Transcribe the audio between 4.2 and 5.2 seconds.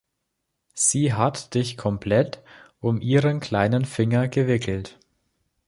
gewickelt.